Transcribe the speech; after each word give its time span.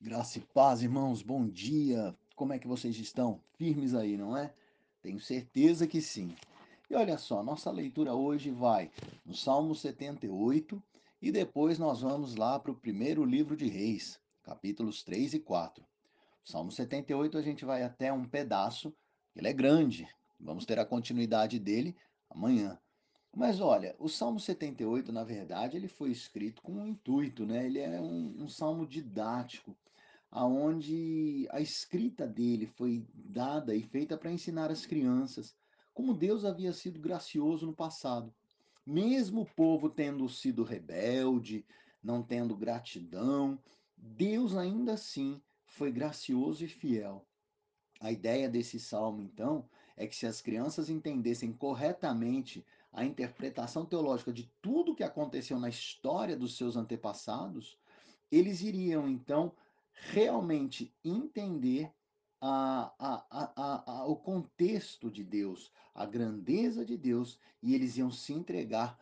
Graça 0.00 0.38
e 0.38 0.40
paz, 0.54 0.80
irmãos, 0.80 1.22
bom 1.22 1.48
dia. 1.48 2.16
Como 2.36 2.52
é 2.52 2.58
que 2.58 2.68
vocês 2.68 2.96
estão? 3.00 3.40
Firmes 3.56 3.94
aí, 3.94 4.16
não 4.16 4.36
é? 4.36 4.54
Tenho 5.02 5.18
certeza 5.18 5.88
que 5.88 6.00
sim. 6.00 6.36
E 6.88 6.94
olha 6.94 7.18
só, 7.18 7.42
nossa 7.42 7.68
leitura 7.68 8.14
hoje 8.14 8.48
vai 8.48 8.92
no 9.26 9.34
Salmo 9.34 9.74
78 9.74 10.80
e 11.20 11.32
depois 11.32 11.80
nós 11.80 12.02
vamos 12.02 12.36
lá 12.36 12.60
para 12.60 12.70
o 12.70 12.76
primeiro 12.76 13.24
livro 13.24 13.56
de 13.56 13.66
Reis, 13.66 14.20
capítulos 14.44 15.02
3 15.02 15.34
e 15.34 15.40
4. 15.40 15.84
Salmo 16.44 16.70
78 16.70 17.36
a 17.36 17.42
gente 17.42 17.64
vai 17.64 17.82
até 17.82 18.12
um 18.12 18.24
pedaço, 18.24 18.94
ele 19.34 19.48
é 19.48 19.52
grande, 19.52 20.06
vamos 20.38 20.64
ter 20.64 20.78
a 20.78 20.86
continuidade 20.86 21.58
dele 21.58 21.96
amanhã. 22.30 22.78
Mas 23.36 23.60
olha, 23.60 23.94
o 23.98 24.08
Salmo 24.08 24.40
78, 24.40 25.12
na 25.12 25.22
verdade, 25.22 25.76
ele 25.76 25.88
foi 25.88 26.10
escrito 26.10 26.62
com 26.62 26.72
um 26.72 26.86
intuito, 26.86 27.44
né? 27.46 27.66
Ele 27.66 27.78
é 27.78 28.00
um, 28.00 28.42
um 28.42 28.48
salmo 28.48 28.86
didático 28.86 29.76
aonde 30.30 31.46
a 31.50 31.60
escrita 31.60 32.26
dele 32.26 32.66
foi 32.66 33.06
dada 33.14 33.74
e 33.74 33.82
feita 33.82 34.16
para 34.16 34.30
ensinar 34.30 34.70
as 34.70 34.84
crianças 34.84 35.54
como 35.94 36.14
Deus 36.14 36.44
havia 36.44 36.72
sido 36.72 37.00
gracioso 37.00 37.66
no 37.66 37.74
passado. 37.74 38.32
Mesmo 38.86 39.40
o 39.42 39.46
povo 39.46 39.90
tendo 39.90 40.28
sido 40.28 40.62
rebelde, 40.62 41.66
não 42.02 42.22
tendo 42.22 42.56
gratidão, 42.56 43.58
Deus 43.96 44.56
ainda 44.56 44.92
assim 44.92 45.42
foi 45.64 45.90
gracioso 45.90 46.64
e 46.64 46.68
fiel. 46.68 47.26
A 48.00 48.12
ideia 48.12 48.48
desse 48.48 48.78
salmo, 48.78 49.20
então, 49.20 49.68
é 49.96 50.06
que 50.06 50.14
se 50.14 50.24
as 50.24 50.40
crianças 50.40 50.88
entendessem 50.88 51.52
corretamente 51.52 52.64
a 52.92 53.04
interpretação 53.04 53.84
teológica 53.84 54.32
de 54.32 54.50
tudo 54.62 54.94
que 54.94 55.04
aconteceu 55.04 55.58
na 55.58 55.68
história 55.68 56.36
dos 56.36 56.56
seus 56.56 56.76
antepassados, 56.76 57.78
eles 58.30 58.60
iriam 58.62 59.08
então 59.08 59.52
realmente 59.92 60.94
entender 61.04 61.92
a, 62.40 62.92
a, 62.98 63.82
a, 63.86 64.06
o 64.06 64.16
contexto 64.16 65.10
de 65.10 65.24
Deus, 65.24 65.72
a 65.94 66.06
grandeza 66.06 66.84
de 66.84 66.96
Deus, 66.96 67.38
e 67.62 67.74
eles 67.74 67.96
iam 67.96 68.10
se 68.10 68.32
entregar 68.32 68.98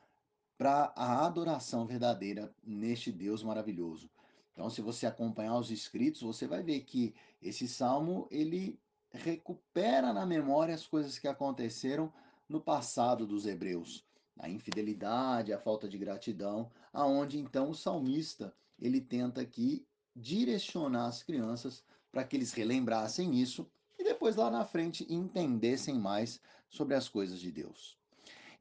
para 0.56 0.92
a 0.96 1.26
adoração 1.26 1.86
verdadeira 1.86 2.52
neste 2.64 3.12
Deus 3.12 3.42
maravilhoso. 3.42 4.10
Então, 4.52 4.70
se 4.70 4.80
você 4.80 5.06
acompanhar 5.06 5.58
os 5.58 5.70
escritos, 5.70 6.22
você 6.22 6.46
vai 6.46 6.62
ver 6.62 6.80
que 6.80 7.14
esse 7.42 7.68
salmo 7.68 8.26
ele 8.30 8.80
recupera 9.10 10.14
na 10.14 10.24
memória 10.24 10.74
as 10.74 10.86
coisas 10.86 11.18
que 11.18 11.28
aconteceram 11.28 12.10
no 12.48 12.60
passado 12.60 13.26
dos 13.26 13.46
hebreus, 13.46 14.04
a 14.38 14.48
infidelidade, 14.48 15.52
a 15.52 15.58
falta 15.58 15.88
de 15.88 15.98
gratidão, 15.98 16.70
aonde 16.92 17.38
então 17.38 17.70
o 17.70 17.74
salmista 17.74 18.54
ele 18.78 19.00
tenta 19.00 19.40
aqui 19.40 19.86
direcionar 20.14 21.06
as 21.06 21.22
crianças 21.22 21.82
para 22.10 22.24
que 22.24 22.36
eles 22.36 22.52
relembrassem 22.52 23.40
isso 23.40 23.70
e 23.98 24.04
depois 24.04 24.36
lá 24.36 24.50
na 24.50 24.64
frente 24.64 25.06
entendessem 25.12 25.98
mais 25.98 26.40
sobre 26.68 26.94
as 26.94 27.08
coisas 27.08 27.40
de 27.40 27.50
Deus. 27.50 27.96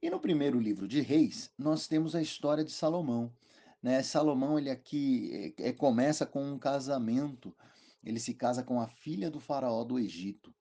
E 0.01 0.09
no 0.09 0.19
primeiro 0.19 0.59
livro 0.59 0.87
de 0.87 1.01
Reis, 1.01 1.51
nós 1.57 1.87
temos 1.87 2.15
a 2.15 2.21
história 2.21 2.63
de 2.63 2.71
Salomão. 2.71 3.33
Né? 3.81 4.03
Salomão, 4.03 4.57
ele 4.59 4.69
aqui 4.69 5.53
é, 5.57 5.71
começa 5.71 6.25
com 6.25 6.43
um 6.43 6.59
casamento. 6.59 7.55
Ele 8.03 8.19
se 8.19 8.33
casa 8.33 8.61
com 8.61 8.79
a 8.79 8.87
filha 8.87 9.31
do 9.31 9.39
faraó 9.39 9.83
do 9.83 9.97
Egito. 9.97 10.53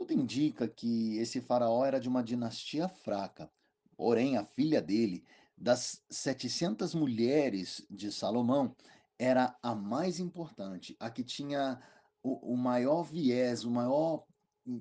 Tudo 0.00 0.14
indica 0.14 0.66
que 0.66 1.18
esse 1.18 1.42
faraó 1.42 1.84
era 1.84 2.00
de 2.00 2.08
uma 2.08 2.24
dinastia 2.24 2.88
fraca. 2.88 3.52
Porém, 3.98 4.38
a 4.38 4.46
filha 4.46 4.80
dele, 4.80 5.22
das 5.54 6.02
700 6.08 6.94
mulheres 6.94 7.84
de 7.90 8.10
Salomão, 8.10 8.74
era 9.18 9.54
a 9.62 9.74
mais 9.74 10.18
importante, 10.18 10.96
a 10.98 11.10
que 11.10 11.22
tinha 11.22 11.82
o, 12.22 12.54
o 12.54 12.56
maior 12.56 13.02
viés, 13.02 13.62
o 13.62 13.70
maior, 13.70 14.24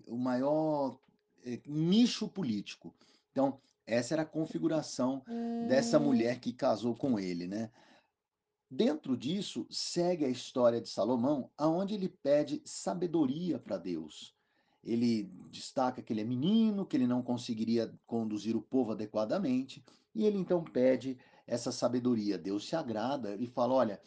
o 0.08 0.17
maior 0.17 0.98
é, 1.44 1.59
nicho 1.67 2.30
político. 2.30 2.95
Então, 3.33 3.60
essa 3.86 4.15
era 4.15 4.21
a 4.21 4.26
configuração 4.26 5.21
dessa 5.67 5.99
mulher 5.99 6.39
que 6.39 6.54
casou 6.54 6.95
com 6.95 7.20
ele, 7.20 7.45
né? 7.45 7.70
Dentro 8.71 9.17
disso, 9.17 9.67
segue 9.70 10.23
a 10.23 10.30
história 10.30 10.80
de 10.80 10.88
Salomão, 10.88 11.52
aonde 11.58 11.95
ele 11.95 12.08
pede 12.08 12.61
sabedoria 12.64 13.60
para 13.60 13.77
Deus. 13.77 14.39
Ele 14.84 15.23
destaca 15.50 16.02
que 16.02 16.14
ele 16.14 16.22
é 16.22 16.26
menino, 16.26 16.86
que 16.86 16.95
ele 16.95 17.08
não 17.08 17.22
conseguiria 17.22 17.94
conduzir 18.06 18.56
o 18.56 18.62
povo 18.62 18.94
adequadamente, 18.94 19.84
e 20.16 20.26
ele 20.26 20.38
então 20.38 20.64
pede 20.64 21.17
essa 21.45 21.72
sabedoria. 21.72 22.38
Deus 22.38 22.67
se 22.67 22.76
agrada 22.76 23.36
e 23.36 23.45
fala: 23.45 23.73
Olha, 23.73 24.02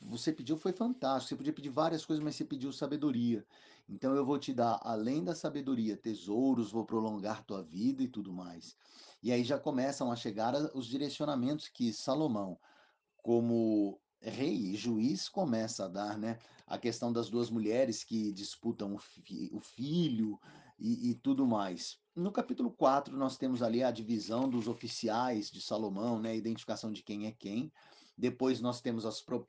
você 0.00 0.32
pediu 0.32 0.56
foi 0.56 0.72
fantástico, 0.72 1.28
você 1.28 1.36
podia 1.36 1.52
pedir 1.52 1.68
várias 1.68 2.04
coisas, 2.04 2.24
mas 2.24 2.36
você 2.36 2.44
pediu 2.44 2.72
sabedoria. 2.72 3.44
Então 3.88 4.14
eu 4.14 4.24
vou 4.24 4.38
te 4.38 4.52
dar, 4.52 4.78
além 4.82 5.24
da 5.24 5.34
sabedoria, 5.34 5.96
tesouros, 5.96 6.70
vou 6.70 6.84
prolongar 6.84 7.44
tua 7.44 7.62
vida 7.62 8.02
e 8.02 8.08
tudo 8.08 8.32
mais. 8.32 8.76
E 9.22 9.32
aí 9.32 9.44
já 9.44 9.58
começam 9.58 10.10
a 10.10 10.16
chegar 10.16 10.54
os 10.74 10.86
direcionamentos 10.86 11.68
que 11.68 11.92
Salomão, 11.92 12.58
como 13.16 14.00
rei 14.20 14.54
e 14.54 14.76
juiz, 14.76 15.28
começa 15.28 15.84
a 15.84 15.88
dar, 15.88 16.18
né? 16.18 16.38
A 16.66 16.78
questão 16.78 17.12
das 17.12 17.30
duas 17.30 17.50
mulheres 17.50 18.04
que 18.04 18.32
disputam 18.32 18.94
o, 18.94 18.98
fi, 18.98 19.50
o 19.52 19.60
filho 19.60 20.38
e, 20.78 21.10
e, 21.10 21.14
tudo 21.14 21.46
mais. 21.46 21.98
No 22.14 22.30
capítulo 22.30 22.70
4, 22.70 23.16
nós 23.16 23.36
temos 23.36 23.62
ali 23.62 23.82
a 23.82 23.90
divisão 23.90 24.48
dos 24.48 24.68
oficiais 24.68 25.50
de 25.50 25.60
Salomão, 25.60 26.20
né? 26.20 26.30
A 26.30 26.36
identificação 26.36 26.92
de 26.92 27.02
quem 27.02 27.26
é 27.26 27.32
quem. 27.32 27.72
Depois 28.16 28.60
nós 28.60 28.80
temos 28.80 29.06
as 29.06 29.22
pro, 29.22 29.48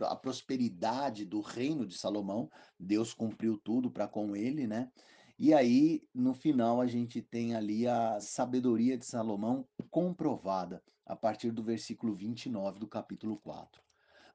a 0.00 0.16
prosperidade 0.16 1.24
do 1.24 1.40
reino 1.40 1.86
de 1.86 1.96
Salomão. 1.96 2.50
Deus 2.78 3.12
cumpriu 3.12 3.58
tudo 3.58 3.90
para 3.90 4.08
com 4.08 4.34
ele, 4.34 4.66
né? 4.66 4.90
E 5.38 5.52
aí, 5.52 6.02
no 6.14 6.32
final, 6.32 6.80
a 6.80 6.86
gente 6.86 7.20
tem 7.20 7.54
ali 7.54 7.86
a 7.86 8.18
sabedoria 8.20 8.96
de 8.96 9.04
Salomão 9.04 9.68
comprovada, 9.90 10.82
a 11.04 11.14
partir 11.14 11.50
do 11.50 11.62
versículo 11.62 12.14
29 12.14 12.78
do 12.78 12.88
capítulo 12.88 13.36
4. 13.36 13.82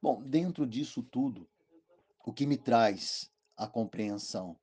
Bom, 0.02 0.24
dentro 0.24 0.66
disso 0.66 1.04
tudo, 1.04 1.48
o 2.26 2.34
que 2.34 2.48
me 2.48 2.58
traz 2.58 3.32
a 3.56 3.68
compreensão? 3.68 4.58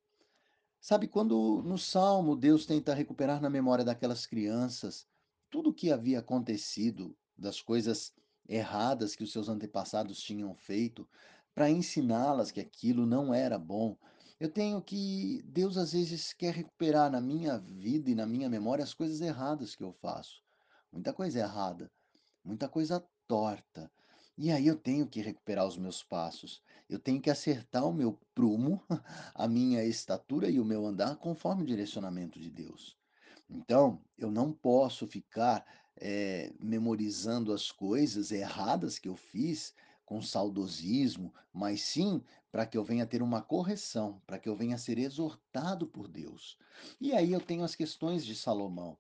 Sabe, 0.81 1.06
quando 1.06 1.62
no 1.62 1.78
Salmo 1.78 2.34
Deus 2.34 2.66
tenta 2.66 2.93
recuperar 2.93 3.41
na 3.41 3.48
memória 3.48 3.84
daquelas 3.84 4.27
crianças 4.27 5.06
tudo 5.48 5.71
o 5.71 5.75
que 5.75 5.93
havia 5.93 6.19
acontecido, 6.19 7.16
das 7.37 7.62
coisas 7.62 8.12
erradas 8.48 9.15
que 9.15 9.22
os 9.22 9.31
seus 9.31 9.48
antepassados 9.48 10.21
tinham 10.21 10.53
feito, 10.56 11.09
para 11.54 11.71
ensiná-las 11.71 12.50
que 12.50 12.60
aquilo 12.60 13.06
não 13.06 13.32
era 13.32 13.59
bom, 13.59 13.97
eu 14.41 14.50
tenho 14.50 14.82
que 14.82 15.41
Deus 15.44 15.77
às 15.77 15.93
vezes 15.93 16.32
quer 16.32 16.53
recuperar 16.53 17.12
na 17.12 17.21
minha 17.21 17.59
vida 17.59 18.10
e 18.10 18.15
na 18.15 18.27
minha 18.27 18.48
memória 18.48 18.82
as 18.82 18.94
coisas 18.94 19.21
erradas 19.21 19.77
que 19.77 19.84
eu 19.84 19.93
faço. 19.93 20.43
Muita 20.93 21.12
coisa 21.12 21.38
errada, 21.38 21.91
muita 22.44 22.69
coisa 22.69 23.04
torta. 23.28 23.88
E 24.38 24.53
aí 24.53 24.69
eu 24.69 24.76
tenho 24.76 25.04
que 25.04 25.21
recuperar 25.21 25.66
os 25.66 25.76
meus 25.76 26.00
passos. 26.00 26.62
Eu 26.88 27.00
tenho 27.00 27.21
que 27.21 27.28
acertar 27.28 27.84
o 27.84 27.93
meu 27.93 28.16
prumo, 28.32 28.81
a 29.34 29.49
minha 29.49 29.84
estatura 29.84 30.49
e 30.49 30.60
o 30.60 30.65
meu 30.65 30.87
andar 30.87 31.16
conforme 31.16 31.65
o 31.65 31.66
direcionamento 31.66 32.38
de 32.38 32.48
Deus. 32.48 32.97
Então, 33.50 34.00
eu 34.16 34.31
não 34.31 34.53
posso 34.53 35.09
ficar 35.09 35.66
é, 35.97 36.53
memorizando 36.60 37.53
as 37.53 37.72
coisas 37.72 38.31
erradas 38.31 38.97
que 38.97 39.09
eu 39.09 39.16
fiz 39.16 39.75
com 40.04 40.22
saudosismo, 40.22 41.34
mas 41.53 41.82
sim 41.82 42.22
para 42.53 42.65
que 42.65 42.78
eu 42.78 42.84
venha 42.84 43.06
ter 43.06 43.22
uma 43.22 43.43
correção, 43.43 44.22
para 44.25 44.38
que 44.38 44.48
eu 44.48 44.54
venha 44.54 44.78
ser 44.78 44.98
exortado 44.98 45.84
por 45.84 46.06
Deus. 46.06 46.56
E 47.00 47.12
aí 47.12 47.32
eu 47.32 47.41
tenho 47.41 47.65
as 47.65 47.75
questões 47.75 48.25
de 48.25 48.37
Salomão. 48.37 48.97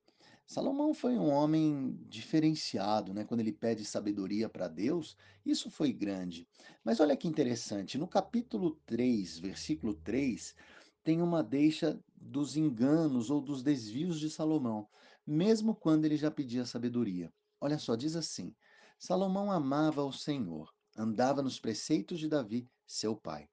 Salomão 0.48 0.92
foi 0.92 1.16
um 1.16 1.28
homem 1.28 1.96
diferenciado, 2.08 3.14
né? 3.14 3.24
Quando 3.24 3.40
ele 3.40 3.52
pede 3.52 3.84
sabedoria 3.84 4.48
para 4.48 4.66
Deus, 4.66 5.16
isso 5.46 5.70
foi 5.70 5.92
grande. 5.92 6.48
Mas 6.82 6.98
olha 6.98 7.16
que 7.16 7.28
interessante, 7.28 7.96
no 7.96 8.08
capítulo 8.08 8.80
3, 8.84 9.38
versículo 9.38 9.94
3, 9.94 10.56
tem 11.04 11.22
uma 11.22 11.42
deixa 11.44 12.00
dos 12.16 12.56
enganos 12.56 13.30
ou 13.30 13.40
dos 13.40 13.62
desvios 13.62 14.18
de 14.18 14.28
Salomão, 14.28 14.88
mesmo 15.24 15.74
quando 15.74 16.06
ele 16.06 16.16
já 16.16 16.30
pedia 16.30 16.64
sabedoria. 16.64 17.32
Olha 17.60 17.78
só, 17.78 17.94
diz 17.94 18.16
assim: 18.16 18.52
Salomão 18.98 19.52
amava 19.52 20.02
o 20.02 20.12
Senhor 20.12 20.72
andava 20.98 21.40
nos 21.40 21.60
preceitos 21.60 22.18
de 22.18 22.28
Davi, 22.28 22.68
seu 22.84 23.14
pai. 23.14 23.48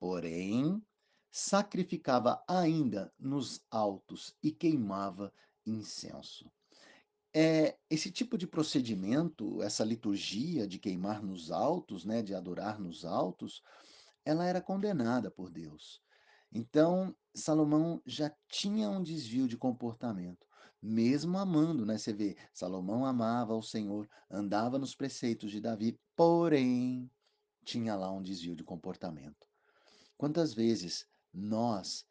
Porém, 0.00 0.82
sacrificava 1.30 2.42
ainda 2.48 3.12
nos 3.18 3.60
altos 3.70 4.34
e 4.42 4.50
queimava 4.50 5.30
incenso. 5.66 6.50
É, 7.34 7.76
esse 7.90 8.10
tipo 8.10 8.38
de 8.38 8.46
procedimento, 8.46 9.62
essa 9.62 9.84
liturgia 9.84 10.66
de 10.66 10.78
queimar 10.78 11.22
nos 11.22 11.50
altos, 11.50 12.04
né, 12.04 12.22
de 12.22 12.34
adorar 12.34 12.80
nos 12.80 13.04
altos, 13.04 13.62
ela 14.24 14.46
era 14.46 14.60
condenada 14.60 15.30
por 15.30 15.50
Deus. 15.50 16.00
Então, 16.50 17.14
Salomão 17.34 18.00
já 18.06 18.34
tinha 18.48 18.88
um 18.88 19.02
desvio 19.02 19.46
de 19.46 19.58
comportamento, 19.58 20.46
mesmo 20.80 21.36
amando, 21.36 21.84
né? 21.84 21.98
Você 21.98 22.12
vê, 22.12 22.36
Salomão 22.54 23.04
amava 23.04 23.54
o 23.54 23.62
Senhor, 23.62 24.08
andava 24.30 24.78
nos 24.78 24.94
preceitos 24.94 25.50
de 25.50 25.60
Davi, 25.60 26.00
porém, 26.14 27.10
tinha 27.64 27.94
lá 27.94 28.10
um 28.10 28.22
desvio 28.22 28.56
de 28.56 28.64
comportamento. 28.64 29.46
Quantas 30.16 30.54
vezes 30.54 31.06
nós 31.32 32.06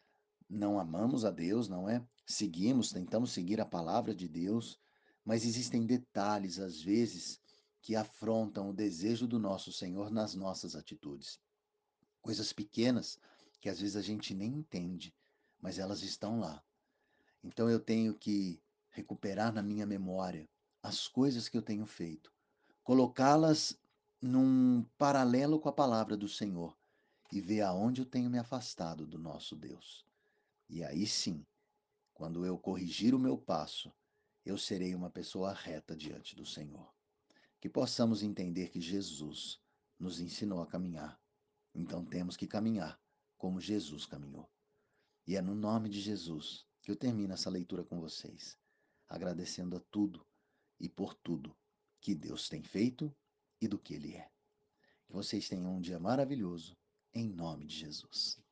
não 0.47 0.79
amamos 0.79 1.25
a 1.25 1.31
Deus, 1.31 1.67
não 1.67 1.89
é? 1.89 2.05
Seguimos, 2.25 2.91
tentamos 2.91 3.31
seguir 3.31 3.61
a 3.61 3.65
palavra 3.65 4.13
de 4.13 4.27
Deus, 4.27 4.79
mas 5.23 5.45
existem 5.45 5.85
detalhes, 5.85 6.59
às 6.59 6.81
vezes, 6.81 7.39
que 7.81 7.95
afrontam 7.95 8.69
o 8.69 8.73
desejo 8.73 9.27
do 9.27 9.37
nosso 9.37 9.71
Senhor 9.71 10.09
nas 10.09 10.33
nossas 10.33 10.75
atitudes. 10.75 11.39
Coisas 12.21 12.51
pequenas 12.51 13.19
que 13.61 13.69
às 13.69 13.79
vezes 13.79 13.95
a 13.95 14.01
gente 14.01 14.33
nem 14.33 14.51
entende, 14.53 15.13
mas 15.61 15.79
elas 15.79 16.01
estão 16.01 16.39
lá. 16.39 16.63
Então 17.43 17.69
eu 17.69 17.79
tenho 17.79 18.13
que 18.13 18.59
recuperar 18.89 19.53
na 19.53 19.61
minha 19.61 19.85
memória 19.85 20.49
as 20.81 21.07
coisas 21.07 21.47
que 21.47 21.57
eu 21.57 21.61
tenho 21.61 21.85
feito, 21.85 22.31
colocá-las 22.83 23.77
num 24.21 24.83
paralelo 24.97 25.59
com 25.59 25.69
a 25.69 25.73
palavra 25.73 26.15
do 26.17 26.27
Senhor 26.27 26.75
e 27.31 27.41
ver 27.41 27.61
aonde 27.61 28.01
eu 28.01 28.05
tenho 28.05 28.29
me 28.29 28.39
afastado 28.39 29.05
do 29.05 29.19
nosso 29.19 29.55
Deus. 29.55 30.05
E 30.69 30.83
aí 30.83 31.05
sim, 31.05 31.45
quando 32.15 32.45
eu 32.45 32.57
corrigir 32.57 33.13
o 33.13 33.19
meu 33.19 33.37
passo, 33.37 33.93
eu 34.45 34.57
serei 34.57 34.95
uma 34.95 35.09
pessoa 35.09 35.51
reta 35.53 35.95
diante 35.95 36.33
do 36.33 36.45
Senhor. 36.45 36.89
Que 37.59 37.69
possamos 37.69 38.23
entender 38.23 38.69
que 38.69 38.79
Jesus 38.79 39.61
nos 39.99 40.21
ensinou 40.21 40.61
a 40.61 40.65
caminhar. 40.65 41.19
Então 41.73 42.05
temos 42.05 42.37
que 42.37 42.47
caminhar 42.47 42.97
como 43.37 43.59
Jesus 43.59 44.05
caminhou. 44.05 44.49
E 45.27 45.35
é 45.35 45.41
no 45.41 45.53
nome 45.53 45.89
de 45.89 45.99
Jesus 45.99 46.65
que 46.81 46.89
eu 46.89 46.95
termino 46.95 47.33
essa 47.33 47.49
leitura 47.49 47.83
com 47.83 47.99
vocês, 47.99 48.57
agradecendo 49.09 49.75
a 49.75 49.81
tudo 49.91 50.25
e 50.79 50.87
por 50.87 51.13
tudo 51.15 51.53
que 51.99 52.15
Deus 52.15 52.47
tem 52.47 52.63
feito 52.63 53.13
e 53.59 53.67
do 53.67 53.77
que 53.77 53.93
Ele 53.93 54.15
é. 54.15 54.31
Que 55.05 55.11
vocês 55.11 55.49
tenham 55.49 55.75
um 55.75 55.81
dia 55.81 55.99
maravilhoso, 55.99 56.77
em 57.13 57.27
nome 57.27 57.65
de 57.65 57.75
Jesus. 57.75 58.44